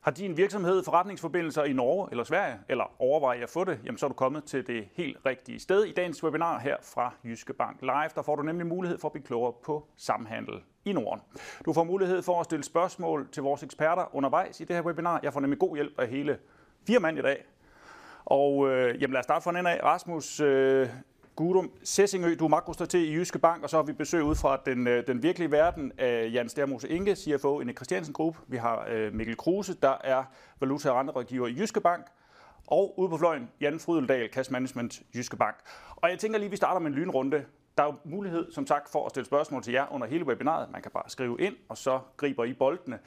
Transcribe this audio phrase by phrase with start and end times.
[0.00, 4.06] Har din virksomhed forretningsforbindelser i Norge eller Sverige, eller overvejer at få det, jamen så
[4.06, 5.84] er du kommet til det helt rigtige sted.
[5.84, 9.12] I dagens webinar her fra Jyske Bank Live, der får du nemlig mulighed for at
[9.12, 10.54] blive klogere på samhandel
[10.84, 11.22] i Norden.
[11.64, 15.20] Du får mulighed for at stille spørgsmål til vores eksperter undervejs i det her webinar.
[15.22, 16.38] Jeg får nemlig god hjælp af hele
[16.86, 17.44] fire mand i dag.
[18.24, 19.80] Og øh, jamen lad os starte fra en af.
[19.82, 20.88] Rasmus, øh,
[21.38, 24.60] Gudum Sessingø, du er makrostrateg i Jyske Bank, og så har vi besøg ud fra
[24.66, 28.36] den, øh, den virkelige verden af Jan Stermose Inge, CFO i Christiansen Group.
[28.46, 30.24] Vi har øh, Mikkel Kruse, der er
[30.60, 32.06] valuta- og renterådgiver i Jyske Bank.
[32.66, 35.56] Og ude på fløjen, Jan Frydeldal, Cash Management, Jyske Bank.
[35.96, 37.44] Og jeg tænker lige, at vi starter med en lynrunde.
[37.76, 40.70] Der er jo mulighed, som sagt, for at stille spørgsmål til jer under hele webinaret.
[40.72, 42.98] Man kan bare skrive ind, og så griber I boldene.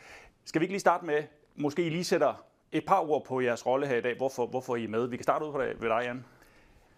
[0.46, 1.24] Skal vi ikke lige starte med,
[1.56, 4.18] måske I lige sætter et par ord på jeres rolle her i dag.
[4.18, 5.08] Hvorfor, hvorfor I er med?
[5.08, 6.26] Vi kan starte ud på det ved dig, Jan.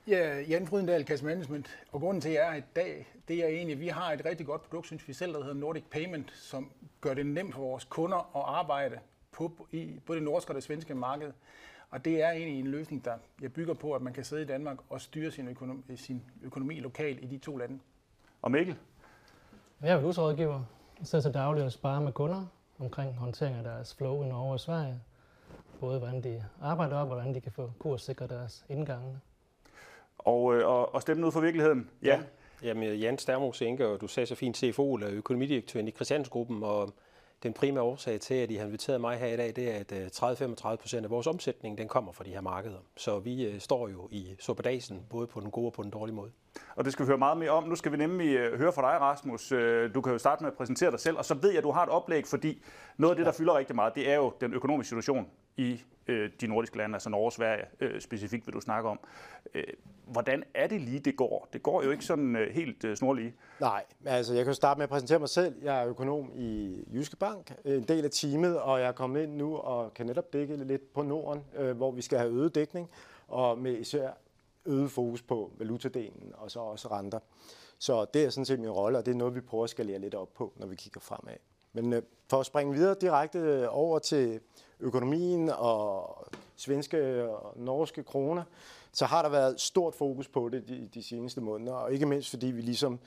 [0.07, 1.67] Ja, Jan Frydendal, Cash Management.
[1.91, 4.25] Og grunden til, at jeg er i dag, det er egentlig, at vi har et
[4.25, 6.71] rigtig godt produkt, synes vi selv, der hedder Nordic Payment, som
[7.01, 8.99] gør det nemt for vores kunder at arbejde
[9.31, 11.31] på, i både det norske og det svenske marked.
[11.89, 14.45] Og det er egentlig en løsning, der jeg bygger på, at man kan sidde i
[14.45, 17.79] Danmark og styre sin økonomi, sin økonomi lokalt i de to lande.
[18.41, 18.75] Og Mikkel?
[19.81, 20.63] Jeg er valutarådgiver.
[20.99, 22.45] Jeg sidder til daglig og sparer med kunder
[22.79, 25.01] omkring håndtering af deres flow i Norge og Sverige.
[25.79, 29.19] Både hvordan de arbejder op, og hvordan de kan få kurssikre deres indgange
[30.17, 31.89] og, øh, og, og stemme ud for virkeligheden.
[32.03, 32.07] Ja.
[32.07, 32.21] ja.
[32.63, 36.93] Jamen, Jan Stermos Inge, og du sagde så fint CFO, eller økonomidirektør i Christiansgruppen, og
[37.43, 40.41] den primære årsag til, at I har inviteret mig her i dag, det er, at
[40.41, 42.77] 30-35 øh, procent af vores omsætning, den kommer fra de her markeder.
[42.97, 46.15] Så vi øh, står jo i suppedasen, både på den gode og på den dårlige
[46.15, 46.31] måde.
[46.75, 47.63] Og det skal vi høre meget mere om.
[47.63, 49.49] Nu skal vi nemlig høre fra dig, Rasmus.
[49.93, 51.71] Du kan jo starte med at præsentere dig selv, og så ved jeg, at du
[51.71, 52.63] har et oplæg, fordi
[52.97, 55.81] noget af det, der fylder rigtig meget, det er jo den økonomiske situation i
[56.41, 57.65] de nordiske lande, altså Norge og Sverige
[57.99, 58.99] specifikt, vil du snakke om.
[60.13, 61.47] Hvordan er det lige, det går?
[61.53, 63.35] Det går jo ikke sådan øh, helt øh, snorlige.
[63.59, 65.55] Nej, altså jeg kan starte med at præsentere mig selv.
[65.63, 69.23] Jeg er økonom i Jyske Bank, øh, en del af teamet, og jeg er kommet
[69.23, 72.55] ind nu og kan netop dække lidt på Norden, øh, hvor vi skal have øget
[72.55, 72.89] dækning,
[73.27, 74.09] og med især
[74.65, 77.19] øget fokus på valutadelen og så også renter.
[77.79, 79.99] Så det er sådan set min rolle, og det er noget, vi prøver at skalere
[79.99, 81.35] lidt op på, når vi kigger fremad.
[81.73, 84.39] Men øh, for at springe videre direkte øh, over til
[84.79, 86.17] økonomien og
[86.55, 88.43] svenske og norske kroner,
[88.93, 92.29] så har der været stort fokus på det de, de seneste måneder, og ikke mindst
[92.29, 92.99] fordi vi ligesom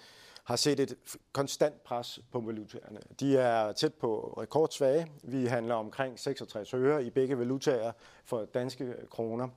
[0.44, 0.96] har set et
[1.32, 3.00] konstant pres på valutaerne.
[3.20, 5.06] De er tæt på rekordsvage.
[5.22, 7.92] Vi handler omkring 66 øre i begge valutaer
[8.24, 9.48] for danske kroner.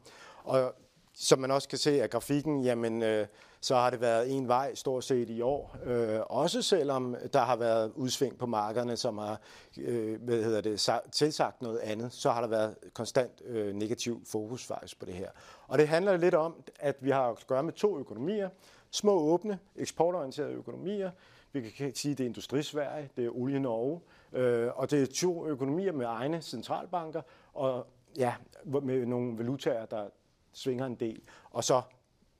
[0.43, 0.75] Og
[1.13, 3.27] som man også kan se af grafikken, jamen, øh,
[3.61, 5.77] så har det været en vej stort set i år.
[5.85, 9.39] Øh, også selvom der har været udsving på markederne, som har
[9.77, 14.65] øh, hvad hedder det, tilsagt noget andet, så har der været konstant øh, negativ fokus
[14.65, 15.29] faktisk på det her.
[15.67, 18.49] Og det handler lidt om, at vi har at gøre med to økonomier.
[18.91, 21.11] Små åbne, eksportorienterede økonomier.
[21.51, 24.01] Vi kan sige, at det er Industrisverige, det er Olie Norge,
[24.33, 27.21] øh, og det er to økonomier med egne centralbanker,
[27.53, 27.87] og
[28.17, 28.33] ja,
[28.63, 30.05] med nogle valutaer, der
[30.53, 31.21] svinger en del.
[31.51, 31.81] Og så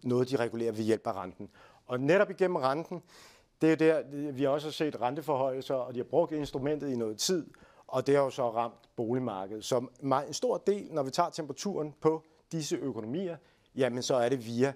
[0.03, 1.49] noget, de regulerer ved hjælp af renten.
[1.85, 3.01] Og netop igennem renten,
[3.61, 7.17] det er der, vi også har set renteforhøjelser, og de har brugt instrumentet i noget
[7.17, 7.47] tid,
[7.87, 9.65] og det har jo så ramt boligmarkedet.
[9.65, 9.85] Så
[10.27, 13.37] en stor del, når vi tager temperaturen på disse økonomier,
[13.75, 14.73] jamen så er det via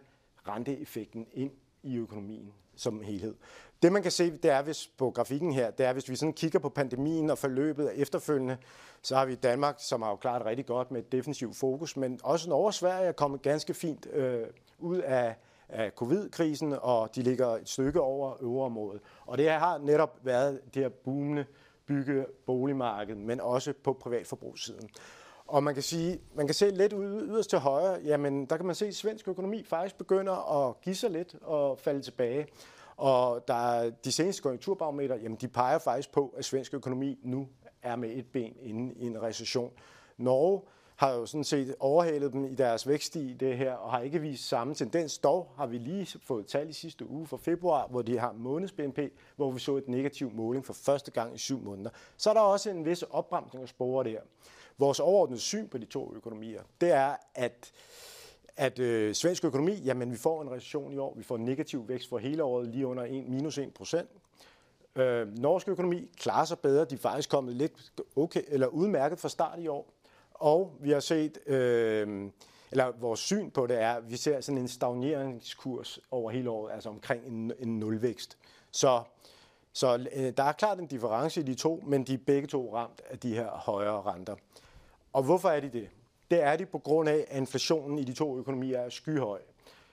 [0.47, 1.51] renteeffekten ind
[1.83, 3.35] i økonomien som helhed.
[3.83, 6.33] Det man kan se, det er hvis på grafikken her, det er hvis vi sådan
[6.33, 8.57] kigger på pandemien og forløbet af efterfølgende,
[9.01, 12.19] så har vi Danmark, som har jo klaret rigtig godt med et defensivt fokus, men
[12.23, 14.47] også Norge og Sverige er kommet ganske fint øh,
[14.79, 15.35] ud af,
[15.69, 19.01] af covid-krisen, og de ligger et stykke over øvreområdet.
[19.25, 21.45] Og det har netop været det her boomende
[21.85, 24.89] bygge boligmarked, men også på privatforbrugssiden.
[25.47, 28.75] Og man kan sige, man kan se lidt yderst til højre, jamen der kan man
[28.75, 32.47] se, at svensk økonomi faktisk begynder at give sig lidt og falde tilbage.
[32.97, 37.47] Og der er de seneste konjunkturbarometer, jamen de peger faktisk på, at svensk økonomi nu
[37.81, 39.71] er med et ben inde i en recession.
[40.17, 40.61] Norge
[40.95, 44.21] har jo sådan set overhalet dem i deres vækst i det her, og har ikke
[44.21, 45.17] vist samme tendens.
[45.17, 48.71] Dog har vi lige fået tal i sidste uge for februar, hvor de har måneds
[48.71, 48.99] BNP,
[49.35, 51.89] hvor vi så et negativt måling for første gang i syv måneder.
[52.17, 54.19] Så er der også en vis opbremsning af spore der.
[54.77, 57.71] Vores overordnede syn på de to økonomier, det er, at
[58.57, 61.87] at øh, svensk økonomi, jamen vi får en recession i år, vi får en negativ
[61.87, 64.09] vækst for hele året, lige under 1, minus 1 procent.
[64.95, 69.29] Øh, norsk økonomi klarer sig bedre, de er faktisk kommet lidt okay, eller udmærket fra
[69.29, 69.93] start i år.
[70.33, 72.29] Og vi har set, øh,
[72.71, 76.73] eller vores syn på det er, at vi ser sådan en stagneringskurs over hele året,
[76.73, 78.37] altså omkring en, en nulvækst.
[78.71, 79.03] Så,
[79.73, 82.75] så øh, der er klart en difference i de to, men de er begge to
[82.75, 84.35] ramt af de her højere renter.
[85.13, 85.89] Og hvorfor er de det?
[86.33, 89.39] Det er de på grund af, at inflationen i de to økonomier er skyhøj.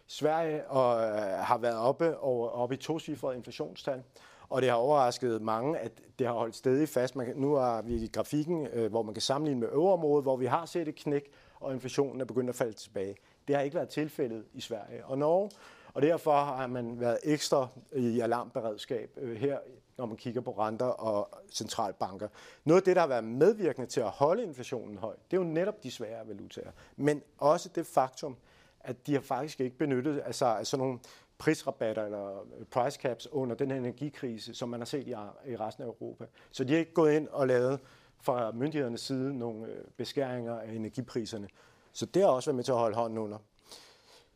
[0.06, 2.98] Sverige og, øh, har været oppe, over, oppe i to
[3.34, 4.02] inflationstal,
[4.48, 7.16] og det har overrasket mange, at det har holdt stadig fast.
[7.16, 10.46] Man, nu har vi i grafikken, øh, hvor man kan sammenligne med øvre hvor vi
[10.46, 13.16] har set et knæk, og inflationen er begyndt at falde tilbage.
[13.48, 15.50] Det har ikke været tilfældet i Sverige og Norge,
[15.94, 19.58] og derfor har man været ekstra i alarmberedskab øh, her,
[20.00, 22.28] når man kigger på renter og centralbanker.
[22.64, 25.48] Noget af det, der har været medvirkende til at holde inflationen høj, det er jo
[25.48, 26.70] netop de svære valutaer.
[26.96, 28.36] Men også det faktum,
[28.80, 30.98] at de har faktisk ikke benyttet altså, altså nogle
[31.38, 35.08] prisrabatter eller price caps under den her energikrise, som man har set
[35.46, 36.24] i resten af Europa.
[36.50, 37.80] Så de har ikke gået ind og lavet
[38.20, 41.48] fra myndighedernes side nogle øh, beskæringer af energipriserne.
[41.92, 43.38] Så det har også været med til at holde hånden under.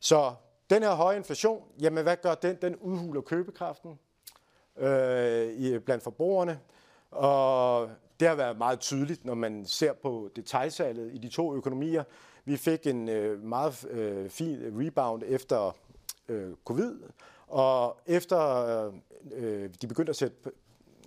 [0.00, 0.34] Så
[0.70, 2.58] den her høje inflation, jamen hvad gør den?
[2.62, 3.98] Den udhuler købekraften
[4.78, 6.60] øh, i, blandt forbrugerne.
[7.10, 7.90] Og
[8.20, 12.04] det har været meget tydeligt, når man ser på detaljsalget i de to økonomier.
[12.44, 15.76] Vi fik en øh, meget øh, fin rebound efter
[16.28, 16.94] øh, covid,
[17.46, 18.92] og efter
[19.32, 20.36] øh, de begyndte at sætte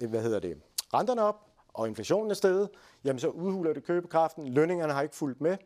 [0.02, 0.58] øh, hvad hedder det,
[0.94, 1.36] renterne op,
[1.74, 2.69] og inflationen er steget,
[3.04, 5.58] jamen så udhuler det købekraften, lønningerne har ikke fulgt med,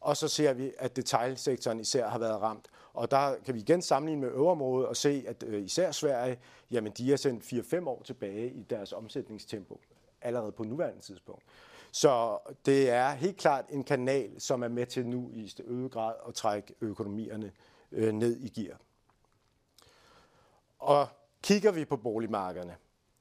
[0.00, 2.68] og så ser vi, at detaljsektoren især har været ramt.
[2.98, 6.38] Og der kan vi igen sammenligne med øvrigt og se, at øh, især Sverige,
[6.70, 9.80] jamen de er sendt 4-5 år tilbage i deres omsætningstempo,
[10.22, 11.42] allerede på nuværende tidspunkt.
[11.92, 16.14] Så det er helt klart en kanal, som er med til nu i øget grad
[16.28, 17.52] at trække økonomierne
[17.92, 18.80] øh, ned i gear.
[20.78, 21.08] Og
[21.42, 22.76] kigger vi på boligmarkederne,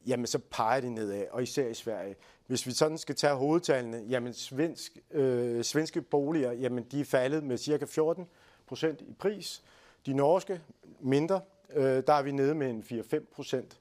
[0.07, 2.15] jamen så peger de nedad, og især i Sverige.
[2.47, 7.43] Hvis vi sådan skal tage hovedtallene, jamen svensk, øh, svenske boliger, jamen de er faldet
[7.43, 8.27] med cirka 14
[8.67, 9.63] procent i pris.
[10.05, 10.61] De norske
[10.99, 11.41] mindre,
[11.73, 12.83] øh, der er vi nede med en
[13.13, 13.79] 4-5 procent.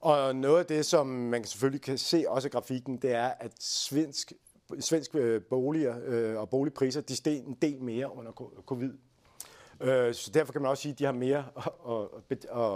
[0.00, 3.52] Og noget af det, som man selvfølgelig kan se også i grafikken, det er, at
[3.60, 4.32] svensk,
[4.80, 8.32] svensk øh, boliger øh, og boligpriser, de steg en del mere under
[8.66, 8.92] covid.
[9.80, 11.44] Øh, så derfor kan man også sige, at de har mere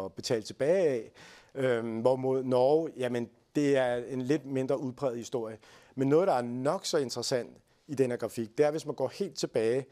[0.05, 1.13] at betale tilbage af.
[1.55, 5.59] Øh, hvorimod Norge, jamen det er en lidt mindre udpræget historie.
[5.95, 7.51] Men noget, der er nok så interessant
[7.87, 9.87] i den her grafik, det er, hvis man går helt tilbage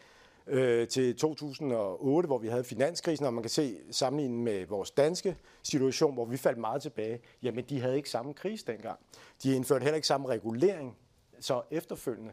[0.46, 5.36] øh, til 2008, hvor vi havde finanskrisen, og man kan se sammenligningen med vores danske
[5.62, 8.98] situation, hvor vi faldt meget tilbage, jamen de havde ikke samme krise dengang.
[9.42, 10.96] De indførte heller ikke samme regulering,
[11.40, 12.32] så efterfølgende.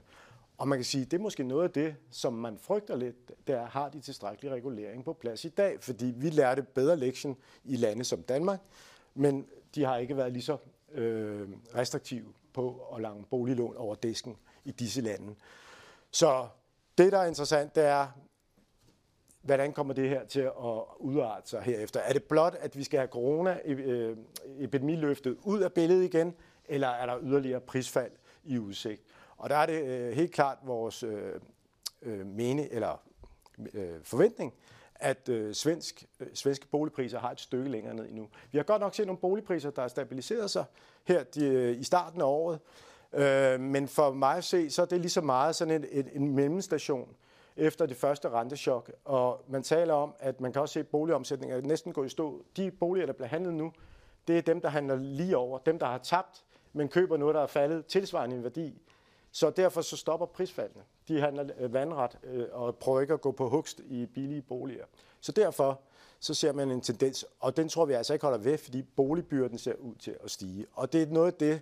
[0.57, 3.65] Og man kan sige, det er måske noget af det, som man frygter lidt, der
[3.65, 8.03] har de tilstrækkelige regulering på plads i dag, fordi vi lærte bedre lektion i lande
[8.03, 8.59] som Danmark,
[9.15, 10.57] men de har ikke været lige så
[10.91, 15.35] øh, restriktive på at lange boliglån over disken i disse lande.
[16.11, 16.47] Så
[17.03, 18.07] det, der er interessant, det er,
[19.41, 21.99] hvordan kommer det her til at udarte sig herefter?
[21.99, 27.05] Er det blot, at vi skal have corona-epidemiløftet øh, ud af billedet igen, eller er
[27.05, 28.11] der yderligere prisfald
[28.43, 29.03] i udsigt?
[29.37, 31.41] Og der er det øh, helt klart vores mening,
[32.35, 33.01] mene eller
[34.03, 34.53] forventning,
[34.95, 38.29] at øh, svensk, øh, svenske boligpriser har et stykke længere ned endnu.
[38.51, 40.65] Vi har godt nok set nogle boligpriser, der har stabiliseret sig
[41.03, 42.59] her de, øh, i starten af året,
[43.13, 46.09] øh, men for mig at se, så er det lige så meget sådan en, en,
[46.13, 47.09] en mellemstation
[47.57, 51.93] efter det første rentechok, og man taler om, at man kan også se boligomsætninger næsten
[51.93, 52.43] gå i stå.
[52.57, 53.71] De boliger, der bliver handlet nu,
[54.27, 56.43] det er dem, der handler lige over, dem, der har tabt,
[56.73, 58.81] men køber noget, der er faldet tilsvarende i værdi.
[59.31, 60.83] Så derfor så stopper prisfaldene.
[61.07, 64.85] De handler øh, vandret øh, og prøver ikke at gå på hugst i billige boliger.
[65.21, 65.81] Så derfor
[66.19, 69.57] så ser man en tendens, og den tror vi altså ikke holder ved, fordi boligbyrden
[69.57, 70.65] ser ud til at stige.
[70.73, 71.61] Og det er noget af det,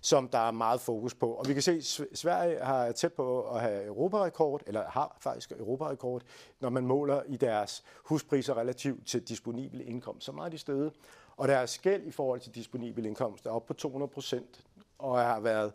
[0.00, 1.32] som der er meget fokus på.
[1.32, 5.52] Og vi kan se, at Sverige har tæt på at have europarekord, eller har faktisk
[5.52, 6.22] europarekord,
[6.60, 10.26] når man måler i deres huspriser relativt til disponibel indkomst.
[10.26, 10.92] Så meget de stede.
[11.36, 14.64] Og deres skæld i forhold til disponibel indkomst er op på 200 procent,
[14.98, 15.72] og har været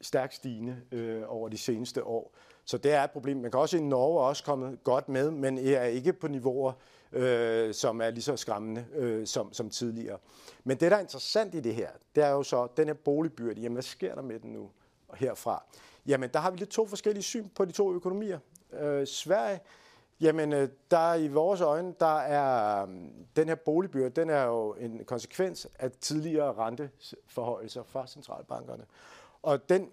[0.00, 2.32] stærkt stigende øh, over de seneste år.
[2.64, 3.36] Så det er et problem.
[3.36, 6.72] Man kan også i Norge også kommet godt med, men er ikke på niveauer,
[7.12, 10.18] øh, som er lige så skræmmende øh, som, som tidligere.
[10.64, 13.60] Men det, der er interessant i det her, det er jo så den her boligbyrde.
[13.60, 14.70] Jamen, hvad sker der med den nu
[15.14, 15.64] herfra?
[16.06, 18.38] Jamen, der har vi lidt to forskellige syn på de to økonomier.
[18.72, 19.60] Øh, Sverige,
[20.20, 22.88] jamen, øh, der i vores øjne, der er øh,
[23.36, 28.84] den her boligbyrde, den er jo en konsekvens af tidligere renteforhøjelser fra centralbankerne.
[29.42, 29.90] Og den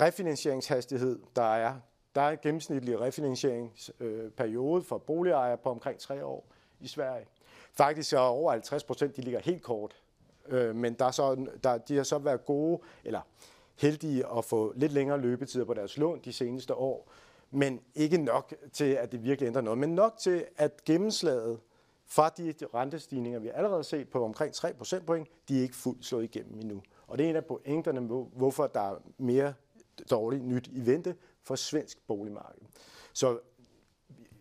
[0.00, 1.74] refinansieringshastighed, der er,
[2.18, 6.46] der er en gennemsnitlig refinansieringsperiode for boligejere på omkring tre år
[6.80, 7.26] i Sverige.
[7.72, 9.96] Faktisk er over 50 procent, de ligger helt kort.
[10.48, 13.20] Øh, men der er så, der, de har så været gode, eller
[13.76, 17.10] heldige at få lidt længere løbetider på deres lån de seneste år.
[17.50, 19.78] Men ikke nok til, at det virkelig ændrer noget.
[19.78, 21.60] Men nok til, at gennemslaget
[22.06, 26.04] fra de rentestigninger, vi allerede har set på omkring 3 procentpoint, de er ikke fuldt
[26.04, 26.82] slået igennem endnu.
[27.06, 28.00] Og det er en af pointerne,
[28.36, 29.54] hvorfor der er mere
[30.10, 31.14] dårligt nyt i vente
[31.48, 32.62] for svensk boligmarked.
[33.12, 33.38] Så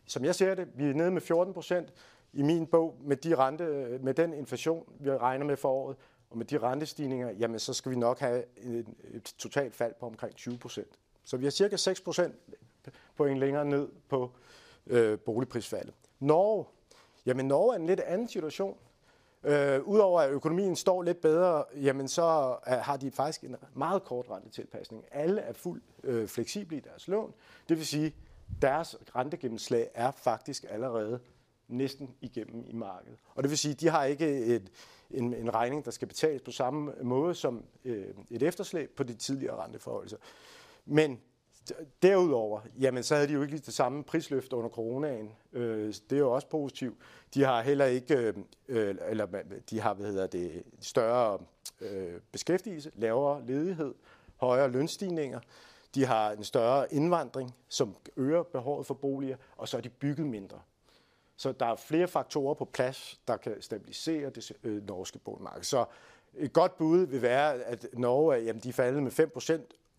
[0.07, 1.93] som jeg ser det, vi er nede med 14 procent
[2.33, 3.63] i min bog med, de rente,
[4.01, 5.95] med den inflation, vi regner med for året,
[6.29, 10.05] Og med de rentestigninger, jamen så skal vi nok have et, et totalt fald på
[10.05, 10.99] omkring 20 procent.
[11.23, 12.35] Så vi har cirka 6 procent
[13.15, 14.31] point længere ned på
[14.87, 15.93] øh, boligprisfaldet.
[16.19, 16.65] Norge,
[17.25, 18.77] jamen Norge er en lidt anden situation.
[19.43, 24.03] Øh, Udover at økonomien står lidt bedre, jamen så er, har de faktisk en meget
[24.03, 25.05] kort rentetilpasning.
[25.11, 27.33] Alle er fuldt øh, fleksible i deres lån.
[27.69, 28.15] Det vil sige,
[28.61, 31.19] deres rentegennemslag er faktisk allerede
[31.67, 33.19] næsten igennem i markedet.
[33.35, 34.71] Og det vil sige, de har ikke et,
[35.11, 39.13] en, en regning, der skal betales på samme måde som øh, et efterslæb på de
[39.13, 40.17] tidligere renteforholdelser.
[40.85, 41.19] Men
[42.01, 45.31] Derudover, jamen så havde de jo ikke lige det samme prisløft under coronaen.
[45.53, 46.97] Øh, det er jo også positivt.
[47.33, 48.33] De har heller ikke,
[48.67, 49.27] øh, eller
[49.69, 51.39] de har, hvad hedder det, større
[51.81, 53.93] øh, beskæftigelse, lavere ledighed,
[54.35, 55.39] højere lønstigninger.
[55.95, 60.27] De har en større indvandring, som øger behovet for boliger, og så er de bygget
[60.27, 60.59] mindre.
[61.37, 65.63] Så der er flere faktorer på plads, der kan stabilisere det øh, norske boligmarked.
[65.63, 65.85] Så
[66.37, 69.31] et godt bud vil være, at Norge jamen, de er faldet med 5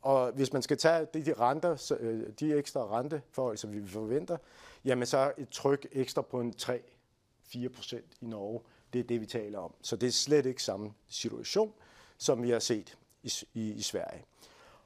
[0.02, 4.36] og hvis man skal tage de, de, renter, øh, de ekstra renteforhold, som vi forventer,
[4.84, 8.60] jamen så er et tryk ekstra på en 3-4 procent i Norge.
[8.92, 9.74] Det er det, vi taler om.
[9.82, 11.72] Så det er slet ikke samme situation,
[12.18, 14.24] som vi har set i, i, i Sverige.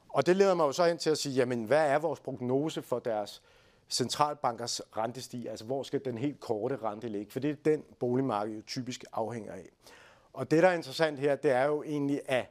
[0.09, 2.83] Og det leder mig jo så hen til at sige, jamen hvad er vores prognose
[2.83, 3.42] for deres
[3.88, 5.50] centralbankers rentestige?
[5.50, 7.33] Altså hvor skal den helt korte rente ligge?
[7.33, 9.69] For det er den boligmarkedet jo typisk afhænger af.
[10.33, 12.47] Og det, der er interessant her, det er jo egentlig, at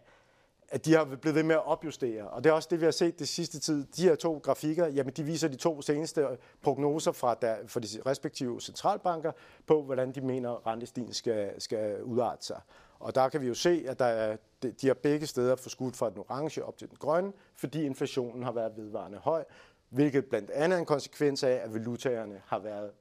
[0.71, 2.27] at de har blevet ved med at opjustere.
[2.27, 3.85] Og det er også det, vi har set det sidste tid.
[3.85, 6.27] De her to grafikker, jamen de viser de to seneste
[6.61, 9.31] prognoser fra, der, for de respektive centralbanker
[9.67, 12.61] på, hvordan de mener, rentestigen skal, skal udarte sig.
[12.99, 14.37] Og der kan vi jo se, at der er,
[14.81, 18.51] de har begge steder forskudt fra den orange op til den grønne, fordi inflationen har
[18.51, 19.43] været vedvarende høj,
[19.89, 22.91] hvilket blandt andet er en konsekvens af, at valutaerne har været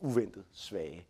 [0.00, 1.06] uventet svage.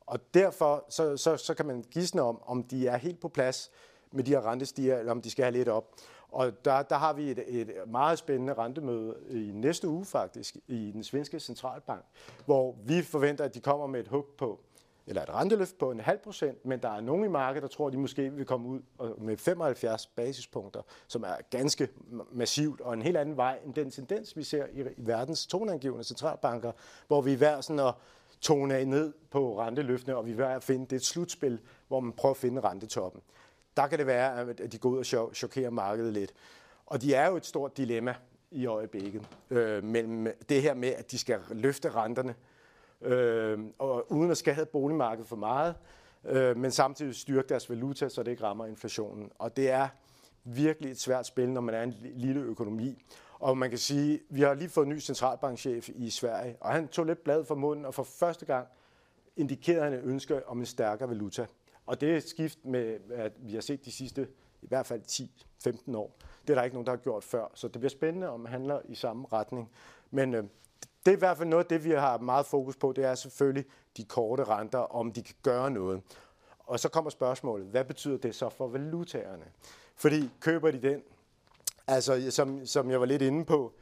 [0.00, 3.70] Og derfor så, så, så kan man gisne om, om de er helt på plads
[4.12, 5.94] med de her rentestiger, eller om de skal have lidt op.
[6.28, 10.90] Og der, der har vi et, et meget spændende rentemøde i næste uge faktisk, i
[10.92, 12.04] den svenske centralbank,
[12.46, 14.60] hvor vi forventer, at de kommer med et hug på
[15.06, 17.86] eller et renteløft på en halv procent, men der er nogen i markedet, der tror,
[17.86, 18.80] at de måske vil komme ud
[19.18, 21.88] med 75 basispunkter, som er ganske
[22.32, 26.72] massivt, og en helt anden vej end den tendens, vi ser i, verdens toneangivende centralbanker,
[27.06, 27.94] hvor vi er værd sådan at
[28.40, 32.00] tone af ned på renteløftene, og vi er værd at finde det et slutspil, hvor
[32.00, 33.22] man prøver at finde rentetoppen
[33.76, 36.32] der kan det være, at de går ud og chokerer markedet lidt.
[36.86, 38.14] Og de er jo et stort dilemma
[38.50, 42.34] i øjeblikket øh, mellem det her med, at de skal løfte renterne,
[43.02, 45.74] øh, og uden at skade boligmarkedet for meget,
[46.24, 49.30] øh, men samtidig styrke deres valuta, så det ikke rammer inflationen.
[49.38, 49.88] Og det er
[50.44, 53.02] virkelig et svært spil, når man er en lille økonomi.
[53.38, 56.88] Og man kan sige, vi har lige fået en ny centralbankchef i Sverige, og han
[56.88, 58.66] tog lidt blad for munden, og for første gang
[59.36, 61.46] indikerede han et ønske om en stærkere valuta.
[61.90, 64.28] Og det skift med, at vi har set de sidste
[64.62, 65.02] i hvert fald
[65.90, 66.16] 10-15 år.
[66.42, 67.46] Det er der ikke nogen, der har gjort før.
[67.54, 69.70] Så det bliver spændende, om man handler i samme retning.
[70.10, 70.44] Men øh,
[71.04, 72.92] det er i hvert fald noget af det, vi har meget fokus på.
[72.92, 73.64] Det er selvfølgelig
[73.96, 76.02] de korte renter, om de kan gøre noget.
[76.58, 79.44] Og så kommer spørgsmålet, hvad betyder det så for valutaerne?
[79.96, 81.02] Fordi køber de den,
[81.86, 83.72] altså som, som jeg var lidt inde på,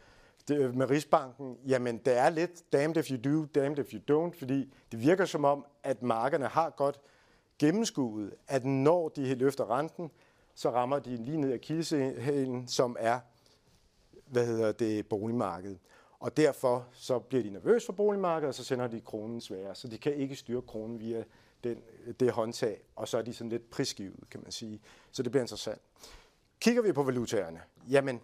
[0.49, 4.39] det, med Rigsbanken, jamen det er lidt damned if you do, damned if you don't,
[4.39, 7.01] fordi det virker som om, at markederne har godt
[7.59, 10.11] gennemskuet, at når de løfter renten,
[10.55, 13.21] så rammer de lige ned af kildesælen, som er
[14.27, 15.79] hvad hedder det, boligmarkedet.
[16.21, 19.75] Og derfor så bliver de nervøse for boligmarkedet, og så sender de kronen sværere.
[19.75, 21.25] Så de kan ikke styre kronen via
[21.65, 21.83] den,
[22.21, 24.81] det håndtag, og så er de sådan lidt prisgivet, kan man sige.
[25.13, 25.81] Så det bliver interessant.
[26.61, 27.61] Kigger vi på valutaerne,
[27.91, 28.21] jamen,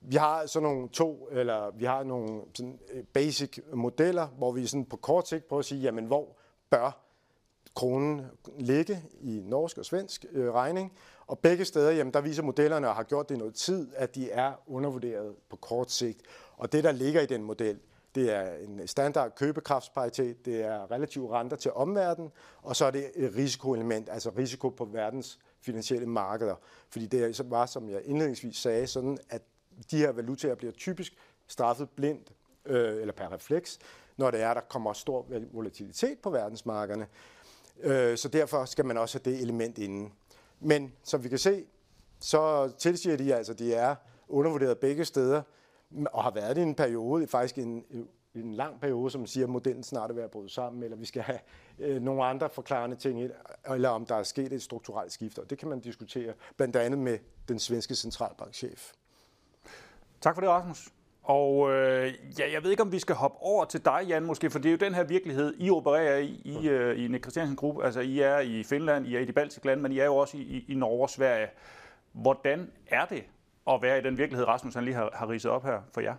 [0.00, 4.66] vi har sådan nogle to, eller vi har nogle sådan øh, basic modeller, hvor vi
[4.66, 6.36] sådan på kort sigt prøver at sige, jamen, hvor
[6.70, 7.05] bør
[7.76, 8.26] kronen
[8.58, 10.92] ligge i norsk og svensk øh, regning.
[11.26, 14.14] Og begge steder, jamen, der viser modellerne, og har gjort det i noget tid, at
[14.14, 16.20] de er undervurderet på kort sigt.
[16.56, 17.78] Og det, der ligger i den model,
[18.14, 22.30] det er en standard købekraftsparitet, det er relative renter til omverdenen,
[22.62, 26.54] og så er det et risikoelement, altså risiko på verdens finansielle markeder.
[26.90, 29.42] Fordi det var, som jeg indledningsvis sagde, sådan, at
[29.90, 31.12] de her valutaer bliver typisk
[31.46, 32.32] straffet blindt,
[32.66, 33.78] øh, eller per refleks,
[34.16, 37.06] når det er, der kommer stor volatilitet på verdensmarkederne.
[37.80, 40.12] Øh, så derfor skal man også have det element inden.
[40.60, 41.64] Men som vi kan se,
[42.20, 43.94] så tilsiger de altså, at de er
[44.28, 45.42] undervurderet begge steder,
[46.12, 47.84] og har været i en periode, faktisk en,
[48.34, 51.06] en lang periode, som siger, at modellen snart er ved at bryde sammen, eller vi
[51.06, 51.38] skal have
[51.78, 53.30] øh, nogle andre forklarende ting,
[53.70, 56.98] eller om der er sket et strukturelt skift, og det kan man diskutere, blandt andet
[56.98, 57.18] med
[57.48, 58.92] den svenske centralbankchef.
[60.20, 60.92] Tak for det, Rasmus.
[61.26, 64.50] Og øh, ja, jeg ved ikke, om vi skal hoppe over til dig, Jan, måske,
[64.50, 67.56] for det er jo den her virkelighed, I opererer i, i, øh, i Nick Christiansen
[67.56, 67.84] Gruppe.
[67.84, 70.16] Altså, I er i Finland, I er i de baltiske lande, men I er jo
[70.16, 71.48] også i, i Norge og Sverige.
[72.12, 73.24] Hvordan er det
[73.70, 76.14] at være i den virkelighed, Rasmus han lige har, har ridset op her for jer?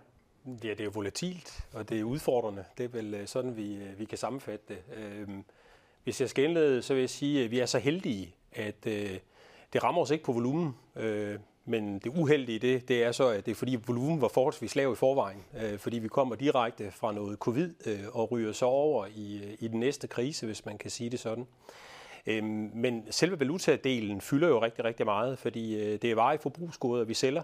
[0.46, 2.64] Ja, det er jo volatilt, og det er udfordrende.
[2.78, 4.78] Det er vel øh, sådan, vi, øh, vi kan sammenfatte det.
[4.96, 5.44] Øhm,
[6.04, 9.18] hvis jeg skal indlede, så vil jeg sige, at vi er så heldige, at øh,
[9.72, 10.76] det rammer os ikke på volumen.
[11.68, 14.92] Men det uheldige det, det er så, at det er fordi volumen var forholdsvis lav
[14.92, 19.06] i forvejen, øh, fordi vi kommer direkte fra noget covid øh, og ryger så over
[19.16, 21.46] i, øh, i den næste krise, hvis man kan sige det sådan.
[22.26, 27.14] Øhm, men selve valutadelen fylder jo rigtig, rigtig meget, fordi det er varer forbrugsgoder, vi
[27.14, 27.42] sælger.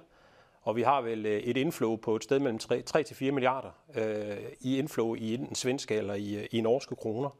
[0.64, 3.70] Og vi har vel øh, et inflow på et sted mellem 3 til 4 milliarder
[3.94, 7.30] øh, i inflow i enten svenske eller i, i norske kroner.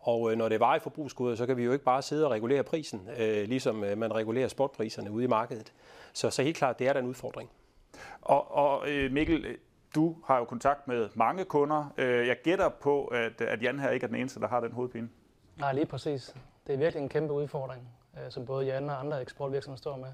[0.00, 2.30] Og øh, når det er i forbrugsgoder, så kan vi jo ikke bare sidde og
[2.30, 5.72] regulere prisen, øh, ligesom øh, man regulerer spotpriserne ude i markedet.
[6.12, 7.50] Så, så helt klart, det er der en udfordring.
[8.20, 9.56] Og, og Mikkel,
[9.94, 11.94] du har jo kontakt med mange kunder.
[11.98, 15.08] Jeg gætter på, at, at Jan her ikke er den eneste, der har den hovedpine.
[15.56, 16.34] Nej, lige præcis.
[16.66, 17.88] Det er virkelig en kæmpe udfordring,
[18.28, 20.12] som både Jan og andre eksportvirksomheder står med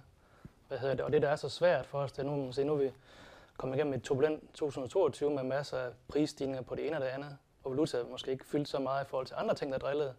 [0.68, 2.64] hvad hedder det, og det, der er så svært for os, det er nu, se,
[2.64, 2.90] nu er vi
[3.56, 7.36] kommet igennem et turbulent 2022 med masser af prisstigninger på det ene og det andet,
[7.66, 10.14] og valuta måske ikke fyldt så meget i forhold til andre ting, der drillede.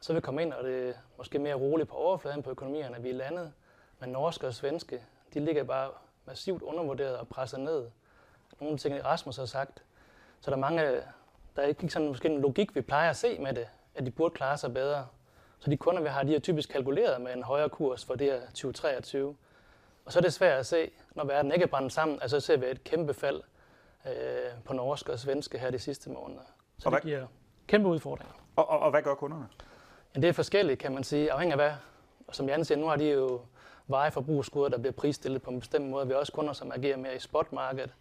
[0.00, 3.02] Så vi komme ind, og det er måske mere roligt på overfladen på økonomierne.
[3.02, 3.52] Vi er landet,
[4.00, 5.02] men norske og svenske,
[5.34, 5.90] de ligger bare
[6.26, 7.86] massivt undervurderet og presset ned.
[8.60, 9.82] Nogle ting, Rasmus har sagt,
[10.40, 10.82] så der er mange,
[11.56, 14.10] der er ikke sådan måske en logik, vi plejer at se med det, at de
[14.10, 15.06] burde klare sig bedre.
[15.58, 18.26] Så de kunder, vi har, de er typisk kalkuleret med en højere kurs for det
[18.26, 19.36] her 2023.
[20.04, 22.56] Og så er det svært at se, når verden ikke er brændt sammen, altså ser
[22.56, 23.42] vi et kæmpe fald
[24.06, 24.12] øh,
[24.64, 26.42] på norsk og svenske her de sidste måneder.
[26.78, 27.10] Så og det hvad?
[27.10, 27.26] giver
[27.66, 28.34] kæmpe udfordringer.
[28.56, 29.48] Og, og, og hvad gør kunderne?
[30.14, 31.72] Ja, det er forskelligt, kan man sige, afhængig af hvad.
[32.28, 33.40] Og som Jan siger, nu har de jo
[33.88, 36.06] vareforbrugsgoder, der bliver prisstillet på en bestemt måde.
[36.06, 37.94] Vi har også kunder, som agerer mere i spotmarkedet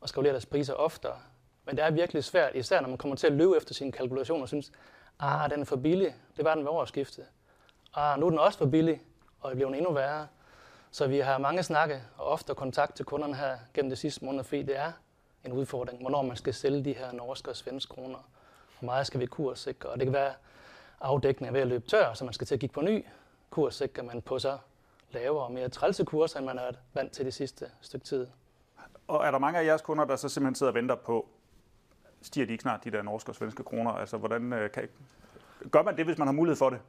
[0.00, 1.16] og skal deres priser oftere.
[1.64, 4.42] Men det er virkelig svært, især når man kommer til at løbe efter sine kalkulationer
[4.42, 4.72] og synes,
[5.20, 6.14] ah, den er for billig.
[6.36, 7.24] Det var den ved årsskiftet.
[7.94, 9.02] Ah, nu er den også for billig,
[9.40, 10.26] og det bliver endnu værre.
[10.90, 14.44] Så vi har mange snakke og ofte kontakt til kunderne her gennem det sidste måned,
[14.44, 14.92] fordi det er
[15.46, 18.18] en udfordring, hvornår man skal sælge de her norske og svenske kroner.
[18.78, 19.88] Hvor meget skal vi kurssikre?
[19.88, 20.32] Og det kan være
[21.00, 23.04] afdækning ved at løbe tør, så man skal til at kigge på ny
[23.50, 24.58] kurssikre, man på så
[25.10, 28.26] lavere og mere trælse kurser, end man er vant til det sidste stykke tid.
[29.08, 31.28] Og er der mange af jeres kunder, der så simpelthen sidder og venter på,
[32.22, 33.90] stiger de ikke snart de der norske og svenske kroner?
[33.90, 34.88] Altså, hvordan øh, kan,
[35.70, 36.80] gør man det, hvis man har mulighed for det?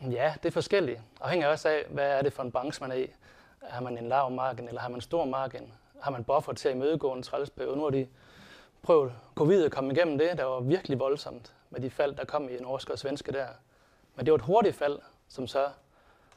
[0.00, 1.00] Ja, det er forskelligt.
[1.20, 3.06] Afhængig også af, hvad er det for en branche, man er i.
[3.62, 5.72] Har man en lav margin, eller har man en stor margin?
[6.02, 7.76] Har man buffer til at imødegå en trælsperiode?
[7.76, 8.08] Nu har de
[8.82, 12.48] prøvet covid at komme igennem det, der var virkelig voldsomt med de fald, der kom
[12.48, 13.46] i norske og svenske der.
[14.14, 15.68] Men det var et hurtigt fald, som så